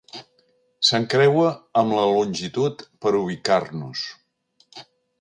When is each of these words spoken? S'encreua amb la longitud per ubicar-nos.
S'encreua 0.89 1.51
amb 1.83 1.95
la 1.99 2.07
longitud 2.13 2.83
per 3.05 3.15
ubicar-nos. 3.23 4.11